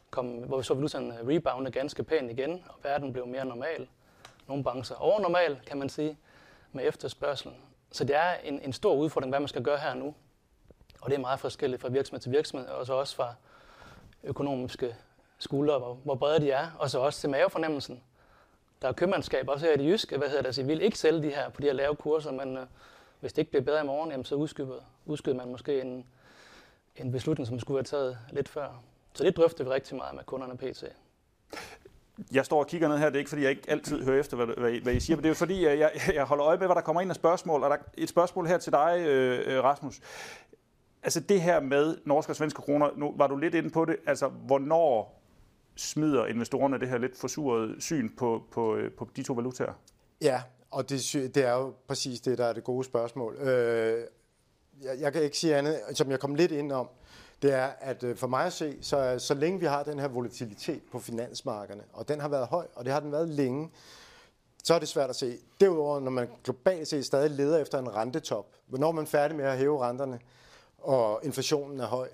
[0.10, 3.88] kom, hvor vi så valutaen rebounde ganske pænt igen, og verden blev mere normal.
[4.48, 6.18] Nogle brancher overnormal, kan man sige,
[6.72, 7.58] med efterspørgselen.
[7.92, 10.16] Så det er en, en stor udfordring, hvad man skal gøre her nu.
[11.02, 13.34] Og det er meget forskelligt fra virksomhed til virksomhed, og så også fra
[14.24, 14.96] økonomiske
[15.40, 18.04] skuldre, hvor, hvor brede de er, og så også til mavefornemmelsen.
[18.84, 20.98] Der er købmandskab også her i det jyske, hvad hedder det, altså, vi vil ikke
[20.98, 22.66] sælge de her på de her lave kurser, men øh,
[23.20, 26.06] hvis det ikke bliver bedre i morgen, jamen, så udskyder, udskyder man måske en,
[26.96, 28.84] en beslutning, som skulle være taget lidt før.
[29.14, 30.84] Så det drøfter vi rigtig meget med kunderne pt.
[32.32, 34.38] Jeg står og kigger ned her, det er ikke fordi, jeg ikke altid hører efter,
[34.38, 36.76] hvad, hvad, hvad I siger, men det er fordi, jeg, jeg holder øje med, hvad
[36.76, 37.64] der kommer ind af spørgsmål.
[37.64, 40.00] Og der er et spørgsmål her til dig, øh, øh Rasmus.
[41.04, 43.96] Altså det her med norske og svenske kroner, nu var du lidt inde på det,
[44.06, 45.23] altså hvornår
[45.76, 49.74] smider investorerne det her lidt forsurede syn på, på, øh, på de to valutaer?
[50.22, 53.36] Ja, og det, det er jo præcis det, der er det gode spørgsmål.
[53.36, 54.04] Øh,
[54.84, 56.90] jeg, jeg kan ikke sige andet, som jeg kom lidt ind om,
[57.42, 60.08] det er, at øh, for mig at se, så, så længe vi har den her
[60.08, 63.70] volatilitet på finansmarkederne, og den har været høj, og det har den været længe,
[64.64, 65.38] så er det svært at se.
[65.60, 69.46] Derudover, når man globalt set stadig leder efter en rentetop, hvornår er man færdig med
[69.46, 70.20] at hæve renterne,
[70.78, 72.10] og inflationen er høj,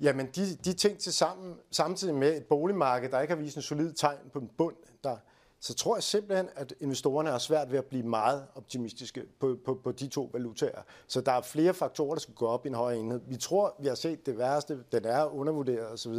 [0.00, 3.62] jamen de, de ting til sammen, samtidig med et boligmarked, der ikke har vist en
[3.62, 5.16] solid tegn på en bund, der,
[5.60, 9.80] så tror jeg simpelthen, at investorerne har svært ved at blive meget optimistiske på, på,
[9.84, 10.82] på de to valutaer.
[11.06, 13.20] Så der er flere faktorer, der skal gå op i en højere enhed.
[13.26, 16.14] Vi tror, vi har set det værste, den er undervurderet osv.,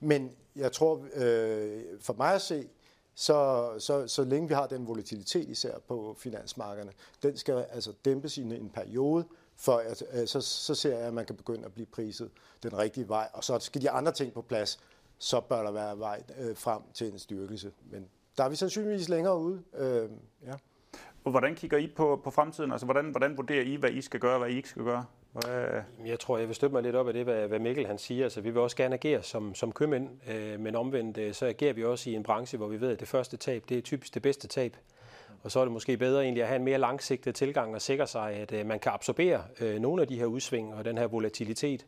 [0.00, 2.68] men jeg tror, øh, for mig at se,
[3.14, 8.38] så, så, så længe vi har den volatilitet især på finansmarkederne, den skal altså dæmpes
[8.38, 9.24] i en periode,
[9.56, 12.30] for at, øh, så, så ser jeg, at man kan begynde at blive priset
[12.62, 13.28] den rigtige vej.
[13.32, 14.78] Og så skal de andre ting på plads,
[15.18, 17.72] så bør der være vej øh, frem til en styrkelse.
[17.90, 19.62] Men der er vi sandsynligvis længere ude.
[19.76, 20.08] Øh,
[20.46, 20.54] ja.
[21.24, 22.72] Og hvordan kigger I på, på fremtiden?
[22.72, 25.04] Altså, hvordan, hvordan vurderer I, hvad I skal gøre, hvad I ikke skal gøre?
[25.32, 25.82] Hvad...
[26.06, 28.24] Jeg tror, jeg vil støtte mig lidt op af det, hvad, hvad Mikkel han siger.
[28.24, 31.72] Altså, vi vil også gerne agere som, som købmænd, øh, men omvendt øh, så agerer
[31.72, 34.14] vi også i en branche, hvor vi ved, at det første tab, det er typisk
[34.14, 34.76] det bedste tab.
[35.44, 38.06] Og så er det måske bedre egentlig at have en mere langsigtet tilgang og sikre
[38.06, 41.06] sig, at øh, man kan absorbere øh, nogle af de her udsving og den her
[41.06, 41.86] volatilitet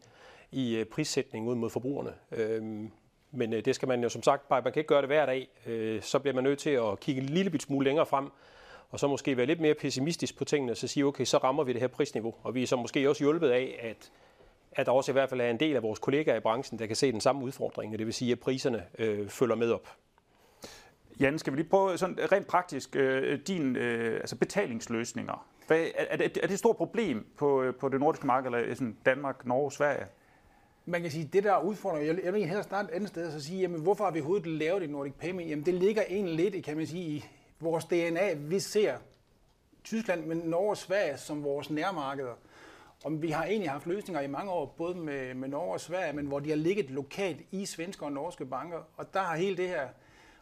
[0.52, 2.12] i øh, prissætningen ud mod forbrugerne.
[2.32, 2.90] Øhm,
[3.30, 5.48] men det skal man jo som sagt bare, man kan ikke gøre det hver dag.
[6.02, 8.30] Så bliver man nødt til at kigge en lille smule længere frem,
[8.90, 11.64] og så måske være lidt mere pessimistisk på tingene, og så sige, okay, så rammer
[11.64, 12.34] vi det her prisniveau.
[12.42, 14.10] Og vi er så måske også hjulpet af, at,
[14.72, 16.86] at der også i hvert fald er en del af vores kollegaer i branchen, der
[16.86, 19.88] kan se den samme udfordring, og det vil sige, at priserne øh, følger med op.
[21.20, 25.46] Jan, skal vi lige prøve sådan rent praktisk øh, din øh, altså betalingsløsninger.
[25.66, 28.46] Hvad, er, er, det, er det et stort problem på, øh, på det nordiske marked,
[28.46, 30.06] eller øh, sådan Danmark, Norge, Sverige?
[30.84, 33.34] Man kan sige, det der udfordrer, udfordring, jeg, jeg vil hellere starte et andet sted
[33.34, 35.50] og sige, jamen, hvorfor har vi overhovedet lavet et Nordic Payment?
[35.50, 37.24] Jamen, det ligger egentlig lidt, kan man sige, i
[37.60, 38.34] vores DNA.
[38.34, 38.96] Vi ser
[39.84, 42.34] Tyskland, men Norge og Sverige som vores nærmarkeder.
[43.04, 46.12] Og vi har egentlig haft løsninger i mange år, både med, med Norge og Sverige,
[46.12, 48.78] men hvor de har ligget lokalt i svenske og norske banker.
[48.96, 49.88] Og der har hele det her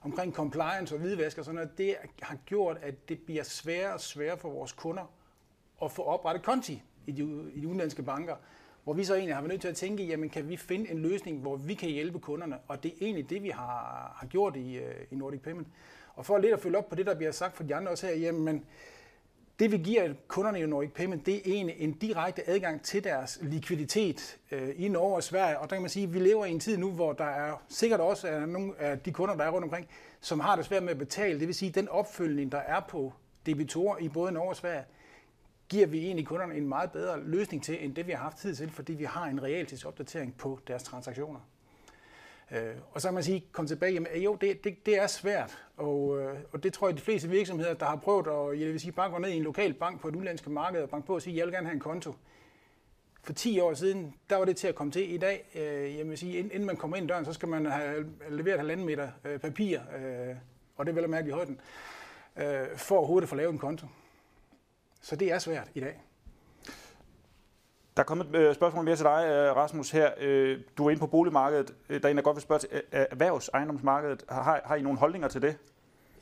[0.05, 4.01] omkring compliance og hvidvask og sådan noget, det har gjort, at det bliver sværere og
[4.01, 5.13] sværere for vores kunder
[5.83, 8.37] at få oprettet konti i de, i de udenlandske banker.
[8.85, 10.99] Hvor vi så egentlig har været nødt til at tænke, jamen kan vi finde en
[10.99, 12.59] løsning, hvor vi kan hjælpe kunderne?
[12.69, 15.69] Og det er egentlig det, vi har, har gjort i, øh, i Nordic Payment.
[16.15, 18.07] Og for lidt at følge op på det, der bliver sagt fra de andre også
[18.07, 18.65] her, jamen
[19.59, 23.39] det vi giver kunderne i Nordic Payment, det er egentlig en direkte adgang til deres
[23.43, 25.59] likviditet øh, i Norge og Sverige.
[25.59, 27.63] Og der kan man sige, at vi lever i en tid nu, hvor der er
[27.69, 29.89] sikkert også er nogle af de kunder, der er rundt omkring,
[30.21, 31.41] som har det svært med at betale.
[31.41, 33.13] Det vil sige, at den opfølgning, der er på
[33.47, 34.85] debitorer i både Norge og Sverige,
[35.69, 38.55] giver vi egentlig kunderne en meget bedre løsning til, end det vi har haft tid
[38.55, 41.41] til, fordi vi har en realtidsopdatering på deres transaktioner.
[42.51, 45.59] Øh, og så kan man sige, kom tilbage, jamen, jo, det, det, det er svært,
[45.77, 48.81] og, øh, og det tror jeg, de fleste virksomheder, der har prøvet at, jeg vil
[48.81, 51.15] sige, bare gå ned i en lokal bank på et udlandsk marked og banke på
[51.15, 52.15] og sige, jeg vil gerne have en konto.
[53.23, 55.15] For 10 år siden, der var det til at komme til.
[55.15, 57.67] I dag, øh, jeg vil sige, inden man kommer ind i døren, så skal man
[57.67, 60.37] have leveret halvanden meter øh, papir, øh,
[60.77, 61.61] og det er vel at mærke i højden,
[62.37, 63.87] øh, for overhovedet at få lavet en konto.
[65.01, 66.01] Så det er svært i dag.
[67.97, 70.11] Der er kommet et øh, spørgsmål mere til dig, øh, Rasmus, her.
[70.21, 71.75] Øh, du er inde på boligmarkedet.
[71.89, 74.25] Der er en, der godt vil spørge til erhvervsejendomsmarkedet.
[74.29, 75.57] Har, har I nogle holdninger til det?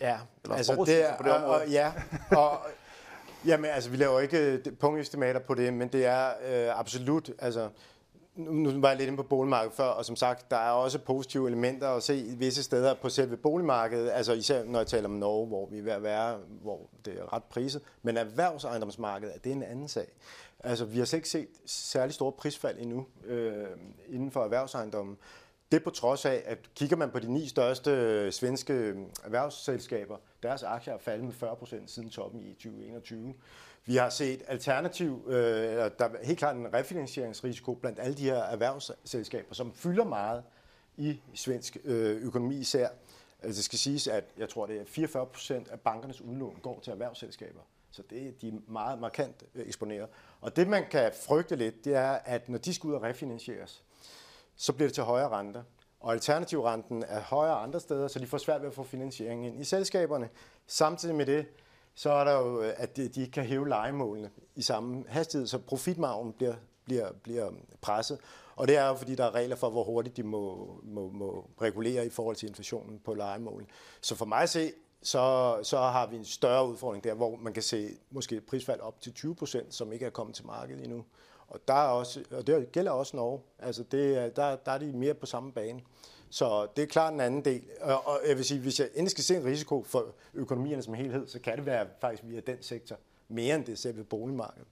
[0.01, 1.63] Ja, Eller altså det, er, på det område?
[1.63, 1.93] Og, ja,
[2.37, 2.59] og
[3.47, 7.69] jamen, altså, vi laver ikke punktestimater på det, men det er øh, absolut, altså,
[8.37, 10.99] nu, nu var jeg lidt inde på boligmarkedet før, og som sagt, der er også
[10.99, 15.09] positive elementer at se i visse steder på selve boligmarkedet, altså især når jeg taler
[15.09, 19.45] om Norge, hvor vi er ved at være, hvor det er ret priset, men erhvervsejendomsmarkedet,
[19.45, 20.07] det er en anden sag.
[20.63, 23.67] Altså, vi har ikke set særlig store prisfald endnu øh,
[24.09, 25.19] inden for erhvervsejendommen.
[25.73, 30.17] Det på trods af, at kigger man på de ni største øh, svenske øh, erhvervsselskaber,
[30.43, 33.35] deres aktier er faldet med 40 procent siden toppen i 2021.
[33.85, 38.43] Vi har set alternativ, øh, der er helt klart en refinansieringsrisiko blandt alle de her
[38.43, 40.43] erhvervsselskaber, som fylder meget
[40.97, 42.89] i svensk øh, økonomi især.
[43.43, 46.81] Altså, det skal siges, at jeg tror, det er 44 procent af bankernes udlån går
[46.81, 47.61] til erhvervsselskaber.
[47.93, 50.09] Så det er de meget markant øh, eksponeret.
[50.41, 53.85] Og det, man kan frygte lidt, det er, at når de skal ud og refinansieres,
[54.57, 55.63] så bliver det til højere renter.
[56.01, 59.61] Og alternativrenten er højere andre steder, så de får svært ved at få finansiering ind
[59.61, 60.29] i selskaberne.
[60.67, 61.47] Samtidig med det,
[61.95, 65.59] så er der jo, øh, at de ikke kan hæve legemålene i samme hastighed, så
[65.59, 67.51] profitmargen bliver, bliver, bliver
[67.81, 68.19] presset.
[68.57, 71.51] Og det er jo, fordi der er regler for, hvor hurtigt de må, må, må
[71.61, 73.67] regulere i forhold til inflationen på legemålene.
[74.01, 77.53] Så for mig at se, så, så har vi en større udfordring der, hvor man
[77.53, 80.85] kan se måske et prisfald op til 20 procent, som ikke er kommet til markedet
[80.85, 81.05] endnu.
[81.49, 83.41] Og, der er også, og det gælder også Norge.
[83.59, 85.81] Altså det, der, der er de mere på samme bane.
[86.31, 87.63] Så det er klart en anden del.
[87.81, 90.95] Og, og jeg vil sige, hvis jeg endelig skal se en risiko for økonomierne som
[90.95, 92.97] helhed, så kan det være faktisk via den sektor,
[93.29, 94.69] mere end det selve boligmarkedet.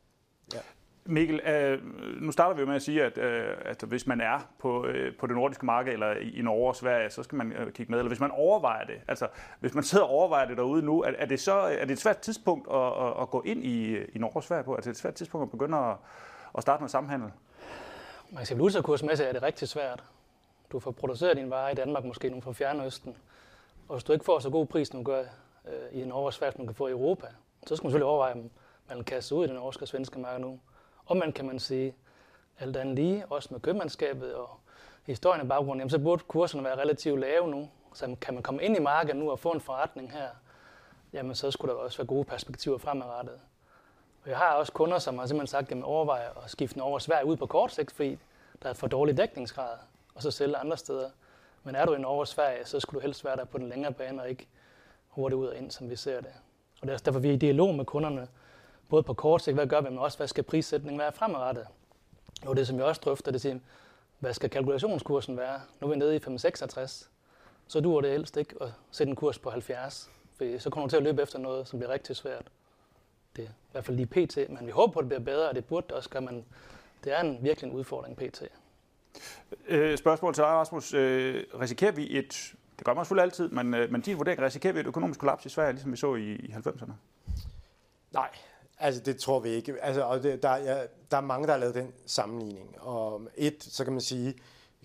[0.54, 0.58] Ja.
[1.04, 1.78] Mikkel, øh,
[2.22, 5.16] nu starter vi jo med at sige, at, øh, at hvis man er på, øh,
[5.16, 7.90] på det nordiske marked eller i, i Norge og Sverige, så skal man øh, kigge
[7.90, 7.98] med.
[7.98, 9.28] Eller hvis man overvejer det, altså
[9.60, 11.98] hvis man sidder og overvejer det derude nu, er, er det så er det et
[11.98, 14.74] svært tidspunkt at, at, at gå ind i, i Norge og Sverige på?
[14.74, 15.96] Altså, er det et svært tidspunkt at begynde at,
[16.56, 17.30] at starte med samhandel?
[18.30, 20.04] Man kan sige, kursmæssigt er det rigtig svært.
[20.72, 23.16] Du får produceret din vare i Danmark, måske nogle fra Fjernøsten.
[23.88, 25.20] Og hvis du ikke får så god pris, nu gør
[25.68, 27.26] øh, i Norge og Sverige, som du kan få i Europa,
[27.66, 28.50] så skal man selvfølgelig overveje, om
[28.88, 30.58] man kan kaste ud i den norske og svenske marked nu.
[31.10, 31.94] Og man kan man sige,
[32.58, 34.60] alt andet lige, også med købmandskabet og
[35.06, 37.68] historien i baggrunden, jamen, så burde kurserne være relativt lave nu.
[37.94, 40.28] Så kan man komme ind i markedet nu og få en forretning her,
[41.12, 43.40] jamen så skulle der også være gode perspektiver fremadrettet.
[44.24, 46.98] Og jeg har også kunder, som har simpelthen sagt, at man overvejer at skifte over
[46.98, 48.18] Sverige ud på kort sigt, fordi
[48.62, 49.76] der er for dårlig dækningsgrad,
[50.14, 51.10] og så sælge andre steder.
[51.64, 53.68] Men er du i Norge og Sverige, så skulle du helst være der på den
[53.68, 54.48] længere bane, og ikke
[55.08, 56.32] hurtigt ud og ind, som vi ser det.
[56.80, 58.28] Og det er derfor, vi er i dialog med kunderne,
[58.90, 61.66] både på kort sigt, hvad gør vi, men også, hvad skal prissætningen være fremadrettet?
[62.46, 63.58] Og det, som jeg også drøfter, det er,
[64.18, 65.60] hvad skal kalkulationskursen være?
[65.80, 67.10] Nu er vi nede i 566,
[67.68, 70.90] så duer det helst ikke at sætte en kurs på 70, For så kommer du
[70.90, 72.44] til at løbe efter noget, som bliver rigtig svært.
[73.36, 75.48] Det er i hvert fald lige pt, men vi håber på, at det bliver bedre,
[75.48, 76.44] og det burde det også gøre, men
[77.04, 78.42] det er en virkelig en udfordring pt.
[79.66, 80.94] Øh, spørgsmål til dig, Rasmus.
[80.94, 84.72] Øh, risikerer vi et, det gør man selvfølgelig altid, men, øh, men din vurdering, risikerer
[84.72, 86.92] vi et økonomisk kollaps i Sverige, ligesom vi så i, i 90'erne?
[88.12, 88.28] Nej,
[88.80, 89.82] altså det tror vi ikke.
[89.82, 92.76] Altså, og det, der, ja, der er mange, der har lavet den sammenligning.
[92.80, 94.34] Og et, så kan man sige,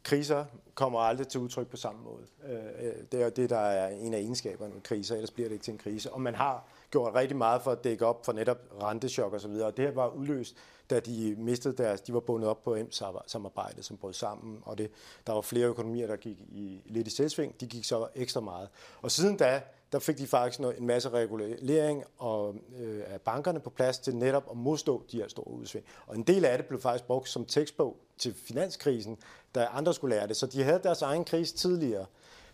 [0.04, 2.24] kriser kommer aldrig til udtryk på samme måde.
[2.50, 5.54] Øh, øh det er det, der er en af egenskaberne med kriser, ellers bliver det
[5.54, 6.14] ikke til en krise.
[6.14, 9.48] Og man har gjort rigtig meget for at dække op for netop rentechok og så
[9.48, 9.68] videre.
[9.68, 10.56] Og det her var udløst,
[10.90, 14.92] da de mistede deres, de var bundet op på M-samarbejdet, som brød sammen, og det,
[15.28, 18.70] der var flere økonomier, der gik i, lidt i selvsving, de gik så ekstra meget.
[19.02, 23.70] Og siden da, der fik de faktisk en masse regulering og, øh, af bankerne på
[23.70, 25.86] plads til netop at modstå de her store udsving.
[26.08, 29.18] Og en del af det blev faktisk brugt som tekstbog til finanskrisen,
[29.56, 30.38] da andre skulle lære det.
[30.38, 32.06] Så de havde deres egen krise tidligere.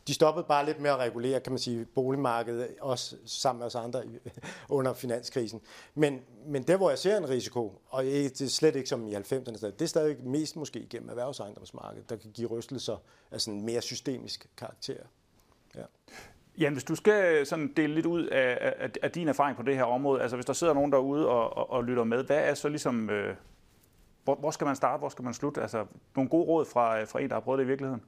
[0.07, 3.75] De stoppede bare lidt med at regulere, kan man sige, boligmarkedet, også sammen med os
[3.75, 4.03] andre
[4.69, 5.61] under finanskrisen.
[5.95, 9.15] Men, men der, hvor jeg ser en risiko, og det er slet ikke som i
[9.15, 12.97] 90'erne, det er stadig mest måske igennem erhvervsejendomsmarkedet, der kan give rystelser
[13.31, 15.03] af sådan mere systemisk karakter.
[15.75, 15.83] Ja.
[16.61, 19.75] Jan, hvis du skal sådan dele lidt ud af, af, af din erfaring på det
[19.75, 22.53] her område, altså hvis der sidder nogen derude og, og, og lytter med, hvad er
[22.53, 23.35] så ligesom, øh,
[24.23, 25.61] hvor, hvor skal man starte, hvor skal man slutte?
[25.61, 28.01] Altså nogle gode råd fra, fra en, der har prøvet det i virkeligheden?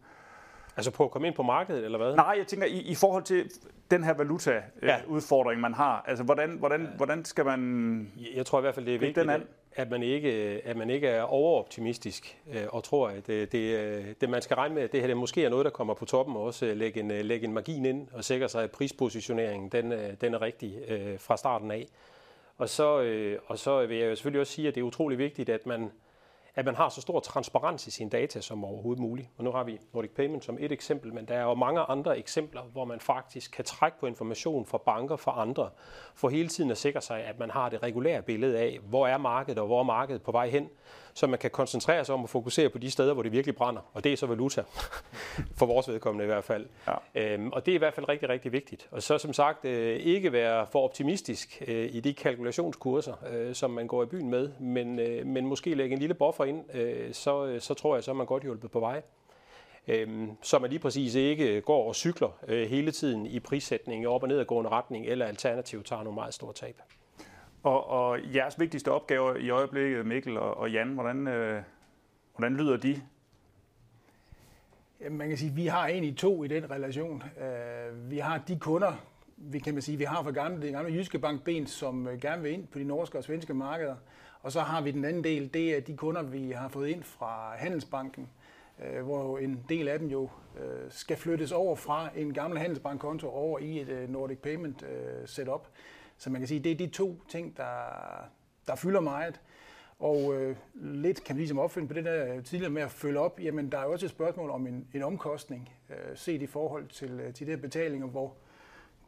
[0.77, 2.15] Altså på at komme ind på markedet, eller hvad?
[2.15, 3.51] Nej, jeg tænker, i, i forhold til
[3.91, 5.61] den her valuta-udfordring, ja.
[5.61, 6.87] man har, altså hvordan, hvordan, ja.
[6.97, 8.11] hvordan skal man...
[8.35, 9.27] Jeg tror i hvert fald, det er vigtigt,
[9.75, 13.51] at, man ikke, øh, at man ikke er overoptimistisk øh, og tror, at øh, det,
[13.51, 15.93] det, det, man skal regne med, at det her det måske er noget, der kommer
[15.93, 19.69] på toppen, og også lægge en, lægge en margin ind og sikre sig, at prispositioneringen
[19.69, 20.73] den, den er rigtig
[21.19, 21.87] fra starten af.
[22.57, 25.49] Og så, og så vil jeg jo selvfølgelig også sige, at det er utrolig vigtigt,
[25.49, 25.91] at man
[26.55, 29.29] at man har så stor transparens i sine data som overhovedet muligt.
[29.37, 32.17] Og nu har vi Nordic Payment som et eksempel, men der er jo mange andre
[32.17, 35.69] eksempler, hvor man faktisk kan trække på information fra banker, fra andre,
[36.15, 39.17] for hele tiden at sikre sig, at man har det regulære billede af, hvor er
[39.17, 40.69] markedet og hvor er markedet på vej hen,
[41.13, 43.81] så man kan koncentrere sig om at fokusere på de steder, hvor det virkelig brænder.
[43.93, 44.63] Og det er så valuta,
[45.59, 46.65] for vores vedkommende i hvert fald.
[46.87, 47.33] Ja.
[47.33, 48.87] Øhm, og det er i hvert fald rigtig, rigtig vigtigt.
[48.91, 53.71] Og så som sagt øh, ikke være for optimistisk øh, i de kalkulationskurser, øh, som
[53.71, 57.13] man går i byen med, men, øh, men måske lægge en lille buffer ind, øh,
[57.13, 59.01] så, så tror jeg, så er man godt hjulpet på vej.
[59.87, 64.23] Øhm, så man lige præcis ikke går og cykler øh, hele tiden i prissætning op-
[64.23, 66.81] og nedadgående retning, eller alternativt tager nogle meget store tab.
[67.63, 71.61] Og, og jeres vigtigste opgaver i øjeblikket, Mikkel og, og Jan, hvordan, øh,
[72.35, 73.01] hvordan lyder de?
[75.01, 77.23] Jamen, man kan sige, at vi har egentlig to i den relation.
[77.41, 78.93] Øh, vi har de kunder,
[79.37, 82.21] vi kan man sige, vi har fra gamle, det gamle Jyske Bank Ben, som øh,
[82.21, 83.95] gerne vil ind på de norske og svenske markeder.
[84.41, 87.03] Og så har vi den anden del, det er de kunder, vi har fået ind
[87.03, 88.29] fra Handelsbanken,
[88.83, 93.29] øh, hvor en del af dem jo øh, skal flyttes over fra en gammel Handelsbankkonto
[93.29, 95.67] over i et øh, Nordic Payment øh, setup.
[96.17, 97.73] Så man kan sige, det er de to ting, der,
[98.67, 99.41] der fylder meget.
[99.99, 103.19] Og øh, lidt kan vi ligesom opfinde på det der øh, tidligere med at følge
[103.19, 106.47] op, jamen der er jo også et spørgsmål om en, en omkostning, øh, set i
[106.47, 108.33] forhold til, øh, til de her betalinger, hvor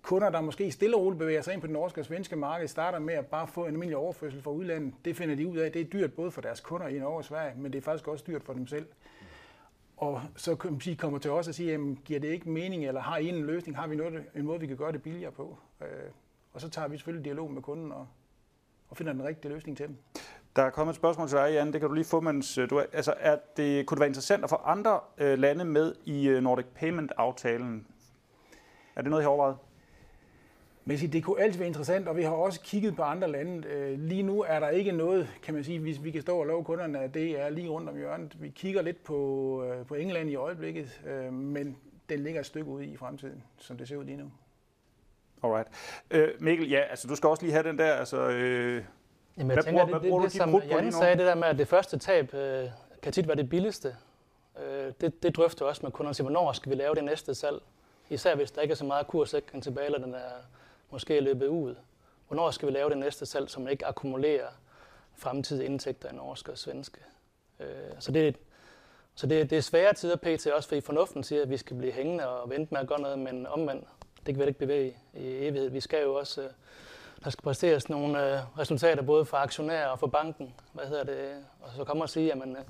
[0.02, 2.68] kunder, der måske stille og roligt bevæger sig ind på det norske og svenske marked,
[2.68, 4.94] starter med at bare få en almindelig overførsel fra udlandet.
[5.06, 7.26] Det finder de ud af, det er dyrt både for deres kunder i Norge og
[7.26, 8.88] Sverige, men det er faktisk også dyrt for dem selv.
[9.98, 13.02] Og så kan man kommer til os og siger, jamen, giver det ikke mening, eller
[13.02, 15.58] har I en løsning, har vi noget, en måde, vi kan gøre det billigere på?
[15.82, 15.88] Øh,
[16.56, 18.08] og så tager vi selvfølgelig dialog med kunden og,
[18.90, 19.98] og finder den rigtige løsning til dem.
[20.56, 21.74] Der er kommet et spørgsmål til dig, Jan.
[21.74, 24.08] Det kan du lige få, mens øh, du er, altså, er det, kunne det være
[24.08, 27.88] interessant at få andre øh, lande med i øh, Nordic Payment-aftalen?
[28.96, 29.58] Er det noget, I har overvejet?
[30.86, 33.68] Men det kunne altid være interessant, og vi har også kigget på andre lande.
[33.68, 36.46] Øh, lige nu er der ikke noget, kan man sige, hvis vi kan stå og
[36.46, 38.42] love kunderne, at det er lige rundt om hjørnet.
[38.42, 41.78] Vi kigger lidt på, på England i øjeblikket, men
[42.10, 44.32] den ligger et stykke ude i fremtiden, som det ser ud lige nu.
[45.44, 45.68] Alright.
[46.12, 48.18] Øh, Mikkel, ja, altså du skal også lige have den der, altså...
[48.18, 48.84] Øh,
[49.38, 51.48] Jamen, jeg hvad tænker, bruger, det, det, det, det som Jan sagde, det der med,
[51.48, 52.70] at det første tab øh,
[53.02, 53.96] kan tit være det billigste.
[54.64, 57.62] Øh, det, det drøfter også med kunderne, hvornår skal vi lave det næste salg?
[58.10, 60.32] Især hvis der ikke er så meget kurssikring tilbage, eller den er
[60.92, 61.76] måske løbet ud.
[62.28, 64.48] Hvornår skal vi lave det næste salg, man ikke akkumulerer
[65.16, 66.98] fremtidige indtægter i norske og svenske?
[67.60, 67.68] Øh,
[68.00, 68.36] så det,
[69.16, 70.48] så det, det er svære tider pt.
[70.48, 73.20] også, fordi fornuften siger, at vi skal blive hængende og vente med at gøre noget,
[73.20, 73.88] men omvendt,
[74.26, 75.70] det kan vi ikke bevæge i evighed.
[75.70, 76.50] Vi skal jo også, øh,
[77.24, 80.54] der skal præsteres nogle øh, resultater både for aktionærer og for banken.
[80.74, 81.46] Hvad hedder det?
[81.62, 82.64] Og så kommer og sige, at man, øh,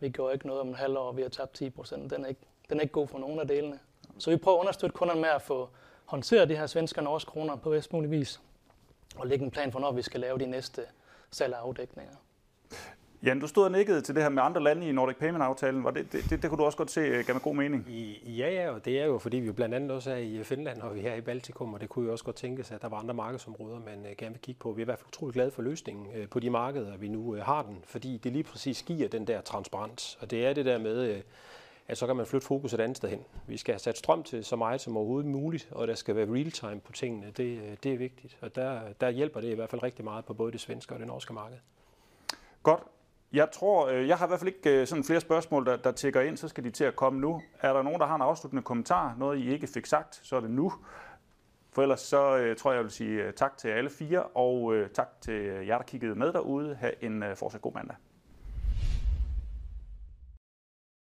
[0.00, 2.10] vi gjorde ikke noget om en halv år, vi har tabt 10 procent.
[2.10, 3.78] Den, er ikke, den er ikke god for nogen af delene.
[4.18, 5.68] Så vi prøver at understøtte kunderne med at få
[6.04, 8.40] håndteret de her svenske og norske kroner på bedst mulig vis,
[9.16, 10.82] og lægge en plan for, når vi skal lave de næste
[11.30, 12.14] salg og afdækninger.
[13.22, 15.84] Jan, du stod og nikkede til det her med andre lande i Nordic Payment-aftalen.
[15.84, 17.88] Var det, det, det, det kunne du også godt se øh, gav med god mening?
[18.26, 20.80] Ja, ja, og det er jo, fordi vi jo blandt andet også er i Finland
[20.80, 22.88] og vi er her i Baltikum, og det kunne jo også godt tænkes, at der
[22.88, 24.72] var andre markedsområder, man uh, gerne vil kigge på.
[24.72, 27.62] Vi er i hvert fald utrolig glade for løsningen på de markeder, vi nu har
[27.62, 30.18] den, fordi det lige præcis giver den der transparens.
[30.20, 31.22] Og det er det der med,
[31.88, 33.20] at så kan man flytte fokus et andet sted hen.
[33.46, 36.26] Vi skal have sat strøm til så meget som overhovedet muligt, og der skal være
[36.34, 37.26] real time på tingene.
[37.36, 40.34] Det, det er vigtigt, og der, der hjælper det i hvert fald rigtig meget på
[40.34, 41.58] både det svenske og det norske marked.
[42.62, 42.82] Godt.
[43.36, 45.92] Jeg tror, øh, jeg har i hvert fald ikke øh, sådan flere spørgsmål, der, der
[45.92, 47.42] tækker ind, så skal de til at komme nu.
[47.60, 50.40] Er der nogen, der har en afsluttende kommentar, noget I ikke fik sagt, så er
[50.40, 50.72] det nu.
[51.72, 54.74] For ellers så øh, tror jeg, jeg vil sige øh, tak til alle fire, og
[54.94, 56.74] tak til jer, der kiggede med derude.
[56.74, 57.96] Ha' en fortsat god mandag.